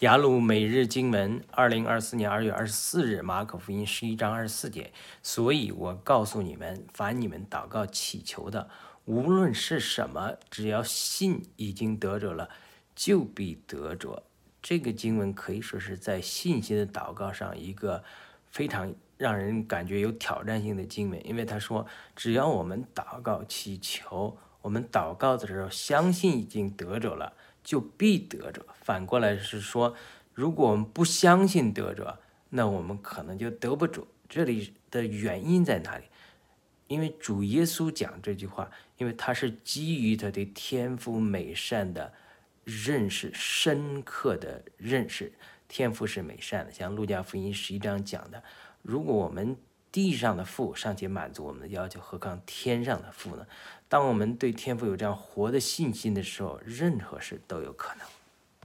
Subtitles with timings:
[0.00, 4.92] 雅鲁每日经文，二零二四年二月二十四日，马可福音十一章二十四节。
[5.22, 8.68] 所以我告诉你们，凡你们祷告祈求的，
[9.06, 12.50] 无论是什么，只要信已经得着了，
[12.94, 14.22] 就必得着。
[14.62, 18.04] 这个经文可以说是在信心的祷告上一个
[18.50, 27.32] 非常让人感觉有挑战性的经文，因为他说，只要我们祷告祈求，我们祷告的时候相信已经得着了。
[27.66, 28.64] 就必得着。
[28.80, 29.96] 反过来是说，
[30.32, 32.20] 如果我们不相信得着，
[32.50, 34.06] 那我们可能就得不着。
[34.28, 36.04] 这里的原因在哪里？
[36.86, 42.14] 因为主耶稣讲这句话，因为他是基于他对天赋美善的
[42.62, 45.32] 认识，深刻的认识。
[45.66, 48.40] 天赋是美善的，像路加福音十一章讲的，
[48.82, 49.56] 如果我们
[49.96, 53.46] 地上的父尚且满足我们的要求，何况天上的父呢？
[53.88, 58.06] 当我们对天赋有这样活的信心的时候，任何事都有可能。